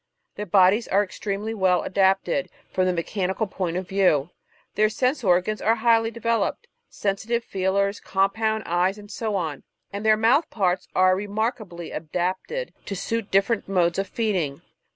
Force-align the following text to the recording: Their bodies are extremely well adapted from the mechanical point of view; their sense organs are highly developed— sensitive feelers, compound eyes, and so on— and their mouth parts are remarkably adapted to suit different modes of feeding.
Their 0.33 0.47
bodies 0.47 0.87
are 0.87 1.03
extremely 1.03 1.53
well 1.53 1.83
adapted 1.83 2.49
from 2.73 2.87
the 2.87 2.91
mechanical 2.91 3.45
point 3.45 3.77
of 3.77 3.87
view; 3.87 4.31
their 4.73 4.89
sense 4.89 5.23
organs 5.23 5.61
are 5.61 5.75
highly 5.75 6.09
developed— 6.09 6.65
sensitive 6.89 7.43
feelers, 7.43 7.99
compound 7.99 8.63
eyes, 8.65 8.97
and 8.97 9.11
so 9.11 9.35
on— 9.35 9.61
and 9.93 10.03
their 10.03 10.17
mouth 10.17 10.49
parts 10.49 10.87
are 10.95 11.15
remarkably 11.15 11.91
adapted 11.91 12.73
to 12.87 12.95
suit 12.95 13.29
different 13.29 13.69
modes 13.69 13.99
of 13.99 14.07
feeding. 14.07 14.63